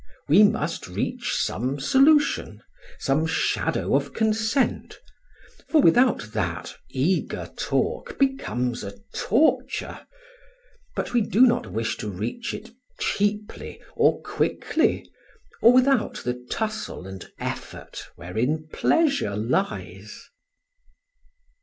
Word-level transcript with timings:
We 0.27 0.41
must 0.41 0.87
reach 0.87 1.35
some 1.37 1.79
solution, 1.79 2.63
some 2.97 3.27
shadow 3.27 3.93
of 3.95 4.15
consent; 4.15 4.99
for 5.69 5.79
without 5.79 6.31
that, 6.33 6.75
eager 6.89 7.51
talk 7.55 8.17
becomes 8.17 8.83
a 8.83 8.97
torture. 9.13 9.99
But 10.95 11.13
we 11.13 11.21
do 11.21 11.41
not 11.45 11.71
wish 11.71 11.97
to 11.97 12.09
reach 12.09 12.51
it 12.55 12.71
cheaply, 12.99 13.79
or 13.95 14.19
quickly, 14.23 15.07
or 15.61 15.71
without 15.71 16.15
the 16.23 16.47
tussle 16.49 17.05
and 17.05 17.29
effort 17.37 18.09
wherein 18.15 18.69
pleasure 18.73 19.35
lies. 19.35 20.29